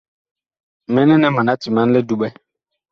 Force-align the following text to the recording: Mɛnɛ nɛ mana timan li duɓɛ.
Mɛnɛ 0.93 1.15
nɛ 1.19 1.27
mana 1.35 1.53
timan 1.61 1.91
li 1.93 2.01
duɓɛ. 2.09 2.29